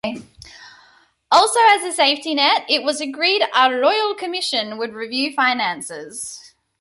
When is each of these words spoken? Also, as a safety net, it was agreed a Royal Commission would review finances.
Also, 1.31 1.59
as 1.69 1.83
a 1.83 1.91
safety 1.95 2.33
net, 2.33 2.65
it 2.67 2.81
was 2.81 2.99
agreed 3.01 3.43
a 3.55 3.71
Royal 3.71 4.15
Commission 4.15 4.79
would 4.79 4.95
review 4.95 5.31
finances. 5.31 6.55